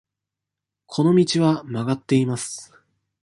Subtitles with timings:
[0.87, 2.73] この道は曲がっています。